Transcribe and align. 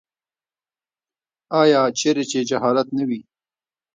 آیا 1.61 1.81
چیرې 1.99 2.23
چې 2.31 2.39
جهالت 2.49 2.87
نه 2.97 3.03
وي؟ 3.09 3.19